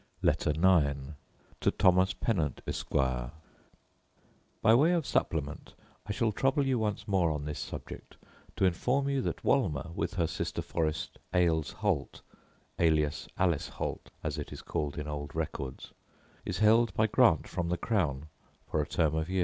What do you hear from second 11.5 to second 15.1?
Holt, alias Alice Holt,* as it is called in